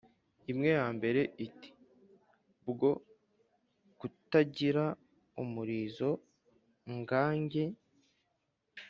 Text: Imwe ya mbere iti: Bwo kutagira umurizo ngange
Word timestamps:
Imwe 0.51 0.69
ya 0.79 0.85
mbere 0.97 1.21
iti: 1.45 1.69
Bwo 2.69 2.91
kutagira 3.99 4.85
umurizo 5.41 6.09
ngange 6.97 7.63